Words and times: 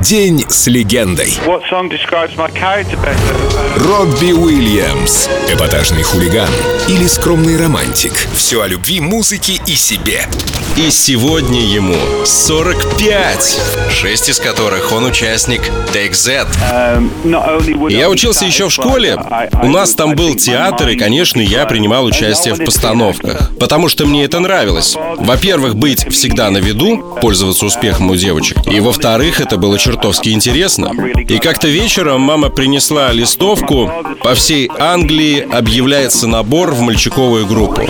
День 0.00 0.44
с 0.48 0.68
легендой. 0.68 1.34
Робби 3.76 4.32
Уильямс. 4.32 5.28
Эпатажный 5.48 6.04
хулиган 6.04 6.48
или 6.86 7.08
скромный 7.08 7.56
романтик. 7.56 8.12
Все 8.32 8.62
о 8.62 8.68
любви, 8.68 9.00
музыке 9.00 9.60
и 9.66 9.74
себе. 9.74 10.28
И 10.76 10.90
сегодня 10.92 11.60
ему 11.60 11.96
45, 12.24 13.60
шесть 13.90 14.28
из 14.28 14.38
которых 14.38 14.92
он 14.92 15.06
участник 15.06 15.62
Take 15.92 16.14
Z. 16.14 16.46
Um, 16.72 17.10
would 17.24 17.88
I 17.88 17.94
Я 17.94 18.08
учился 18.08 18.44
еще 18.44 18.68
в 18.68 18.72
школе. 18.72 19.18
У 19.60 19.66
нас 19.66 19.94
там 19.94 20.14
был 20.14 20.36
театр, 20.36 20.90
и, 20.90 20.96
конечно, 20.96 21.40
я 21.40 21.66
принимал 21.66 22.04
участие 22.04 22.54
в 22.54 22.64
постановках, 22.64 23.50
потому 23.58 23.88
что 23.88 24.06
мне 24.06 24.24
это 24.24 24.38
нравилось. 24.38 24.96
Во-первых, 25.16 25.74
быть 25.74 26.06
всегда 26.12 26.48
на 26.50 26.58
виду, 26.58 27.18
пользоваться 27.20 27.66
успехом 27.66 28.10
у 28.10 28.14
девочек, 28.14 28.58
и 28.70 28.78
во-вторых, 28.78 29.40
это 29.40 29.56
было 29.56 29.80
чертовски 29.88 30.28
интересно. 30.28 30.92
И 31.28 31.38
как-то 31.38 31.66
вечером 31.66 32.20
мама 32.20 32.50
принесла 32.50 33.10
листовку, 33.10 33.90
по 34.22 34.34
всей 34.34 34.70
Англии 34.78 35.40
объявляется 35.50 36.26
набор 36.26 36.72
в 36.72 36.82
мальчиковую 36.82 37.46
группу. 37.46 37.88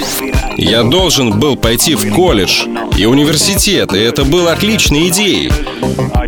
Я 0.56 0.84
должен 0.84 1.40
был 1.40 1.56
пойти 1.56 1.96
в 1.96 2.14
колледж 2.14 2.66
и 2.96 3.04
университет, 3.04 3.92
и 3.94 3.98
это 3.98 4.24
было 4.24 4.52
отличной 4.52 5.08
идеей. 5.08 5.50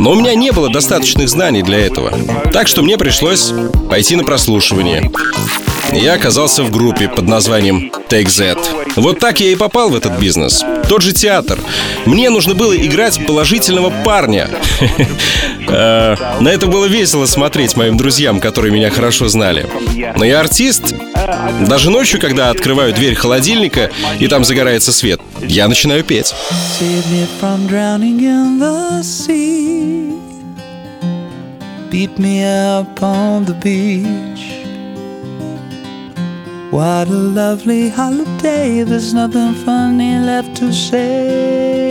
Но 0.01 0.11
у 0.11 0.15
меня 0.17 0.35
не 0.35 0.51
было 0.51 0.69
достаточных 0.71 1.29
знаний 1.29 1.63
для 1.63 1.79
этого. 1.79 2.13
Так 2.53 2.67
что 2.67 2.83
мне 2.83 2.99
пришлось 2.99 3.53
пойти 3.89 4.17
на 4.17 4.25
прослушивание. 4.25 5.13
Я 5.93 6.15
оказался 6.15 6.63
в 6.63 6.71
группе 6.71 7.09
под 7.09 7.27
названием 7.27 7.93
Take 8.09 8.29
Z. 8.29 8.57
Вот 8.97 9.19
так 9.19 9.41
я 9.41 9.51
и 9.51 9.57
попал 9.57 9.91
в 9.91 9.97
этот 9.97 10.19
бизнес. 10.19 10.65
Тот 10.89 11.03
же 11.03 11.13
театр. 11.13 11.59
Мне 12.07 12.31
нужно 12.31 12.55
было 12.55 12.77
играть 12.77 13.25
положительного 13.27 13.93
парня. 14.05 14.49
Э, 15.73 16.17
На 16.41 16.49
это 16.49 16.67
было 16.67 16.87
весело 16.87 17.27
смотреть 17.27 17.77
моим 17.77 17.97
друзьям, 17.97 18.41
которые 18.41 18.73
меня 18.73 18.91
хорошо 18.91 19.29
знали. 19.29 19.67
Но 20.17 20.25
я 20.25 20.41
артист. 20.41 20.95
Даже 21.69 21.91
ночью, 21.91 22.21
когда 22.21 22.51
открываю 22.51 22.93
дверь 22.95 23.15
холодильника, 23.15 23.91
и 24.19 24.27
там 24.29 24.45
загорается 24.45 24.93
свет, 24.93 25.21
я 25.41 25.69
начинаю 25.69 26.03
петь. 26.05 26.35
Beat 31.91 32.19
me 32.19 32.45
up 32.45 33.03
on 33.03 33.45
the 33.47 33.55
beach. 33.61 34.41
What 36.71 37.09
a 37.09 37.13
lovely 37.13 37.89
holiday, 37.89 38.85
there's 38.85 39.13
nothing 39.13 39.55
funny 39.65 40.21
left 40.25 40.55
to 40.61 40.73
say. 40.73 41.90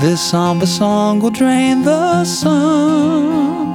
This 0.00 0.20
somber 0.20 0.66
song 0.66 1.18
will 1.18 1.30
drain 1.30 1.82
the 1.82 2.24
sun, 2.24 3.74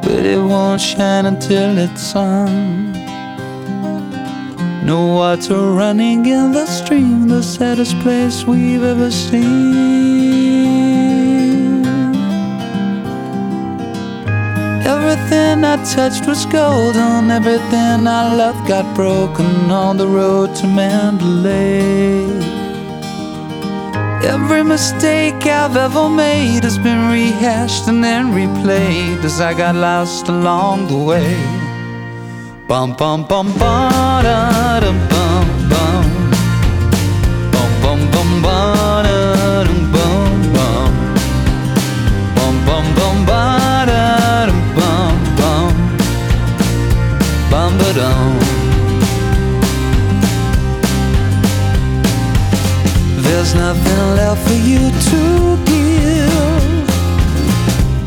but 0.00 0.24
it 0.24 0.40
won't 0.40 0.80
shine 0.80 1.26
until 1.26 1.76
it's 1.76 2.00
sung. 2.00 2.92
No 4.86 5.06
water 5.16 5.72
running 5.72 6.24
in 6.24 6.52
the 6.52 6.66
stream, 6.66 7.26
the 7.26 7.42
saddest 7.42 7.98
place 7.98 8.44
we've 8.44 8.84
ever 8.84 9.10
seen. 9.10 9.98
Everything 14.86 15.64
I 15.64 15.76
touched 15.96 16.28
was 16.28 16.46
golden, 16.46 17.32
everything 17.32 18.06
I 18.06 18.36
loved 18.36 18.68
got 18.68 18.94
broken 18.94 19.68
on 19.68 19.96
the 19.96 20.06
road 20.06 20.54
to 20.56 20.66
Mandalay. 20.68 22.17
Every 24.28 24.62
mistake 24.62 25.46
I've 25.46 25.74
ever 25.74 26.06
made 26.10 26.62
has 26.64 26.76
been 26.76 27.08
rehashed 27.10 27.88
and 27.88 28.04
then 28.04 28.26
replayed 28.32 29.24
as 29.24 29.40
I 29.40 29.54
got 29.54 29.74
lost 29.74 30.28
along 30.28 30.88
the 30.88 30.98
way. 30.98 31.34
Bum 32.68 32.92
bum 32.92 33.24
bum 33.24 33.46
ba 33.54 34.20
da 34.22 34.80
dum 34.80 34.98
bum 35.08 35.48
bum. 35.70 36.06
Bum 37.52 37.70
bum 37.82 38.00
bum 38.12 38.42
ba 38.42 38.58
da 39.06 39.64
dum 39.64 39.80
bum 39.94 40.52
bum. 40.56 40.92
Bum 42.36 42.54
bum 42.66 42.86
bum 42.98 43.16
ba 43.24 43.42
da 43.90 44.46
dum 44.48 44.62
bum 44.76 45.16
bum. 45.38 45.72
Bum 47.50 47.78
ba 47.78 47.92
dum. 47.94 48.37
Left 54.16 54.46
for 54.46 54.54
you 54.54 54.78
to 55.10 55.56
give. 55.64 56.86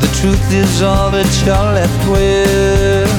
The 0.00 0.08
truth 0.20 0.52
is 0.52 0.82
all 0.82 1.10
that 1.10 1.28
you're 1.44 1.72
left 1.80 2.02
with. 2.10 3.10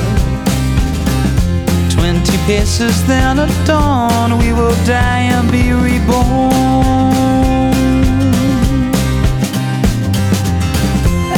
Twenty 1.94 2.38
paces, 2.46 3.06
then 3.08 3.40
at 3.40 3.54
dawn, 3.66 4.38
we 4.38 4.52
will 4.54 4.76
die 4.86 5.24
and 5.36 5.52
be 5.52 5.72
reborn. 5.72 6.52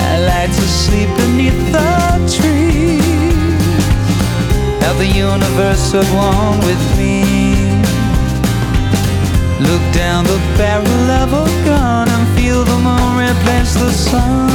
I 0.10 0.14
like 0.32 0.52
to 0.52 0.68
sleep 0.84 1.10
beneath 1.18 1.72
the 1.72 1.94
trees, 2.38 3.86
have 4.84 4.98
the 4.98 5.08
universe 5.08 5.94
at 5.94 6.08
one 6.14 6.60
with 6.66 6.98
me. 6.98 7.45
Look 9.60 9.82
down 9.94 10.26
the 10.26 10.38
barrel 10.58 11.12
of 11.24 11.32
a 11.32 11.46
gun 11.64 12.10
and 12.10 12.38
feel 12.38 12.66
the 12.66 12.78
moon 12.78 13.16
replace 13.16 13.74
the 13.74 13.90
sun. 13.90 14.52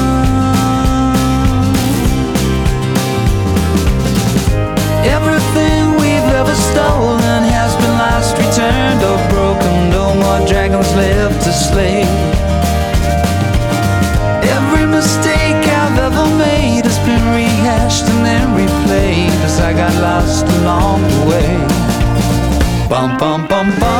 Everything 5.03 5.97
we've 5.97 6.31
ever 6.41 6.55
stolen 6.55 7.43
has 7.49 7.75
been 7.77 7.97
lost, 7.97 8.37
returned, 8.37 9.03
or 9.03 9.16
broken. 9.33 9.88
No 9.88 10.15
more 10.15 10.47
dragons 10.47 10.94
left 10.94 11.44
to 11.44 11.53
slay. 11.53 12.05
Every 14.56 14.84
mistake 14.84 15.65
I've 15.81 15.99
ever 15.99 16.27
made 16.37 16.84
has 16.84 16.99
been 17.09 17.25
rehashed 17.32 18.05
and 18.05 18.21
then 18.27 18.47
replayed 18.55 19.32
as 19.49 19.61
I 19.61 19.72
got 19.72 19.94
lost 20.03 20.44
along 20.61 21.00
the 21.09 21.25
way. 21.31 21.50
Bum 22.91 23.17
bum 23.17 23.47
bum 23.47 23.71
ba 23.81 24.00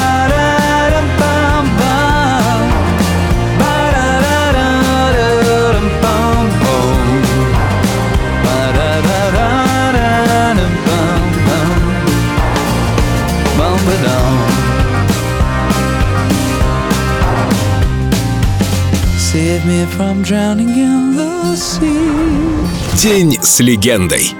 День 22.95 23.37
с 23.41 23.59
легендой. 23.59 24.33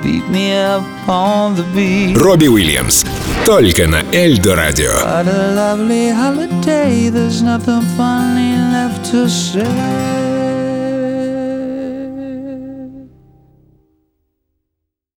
Робби 2.16 2.48
Уильямс. 2.48 3.06
Только 3.46 3.88
на 3.88 4.02
Эльдо 4.12 4.56
Радио. 4.56 4.92
Holiday. 6.12 7.12
There's 7.12 7.44
nothing 7.44 7.84
funny 7.96 8.56
left 8.74 9.12
to 9.12 9.28
say. 9.30 10.41